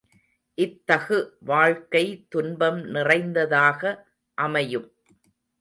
[0.53, 1.37] இத்தகு
[1.39, 2.25] வாழ்க்கை
[2.29, 4.07] துன்பம் நிறைந்ததாக
[4.33, 4.89] அமையும்.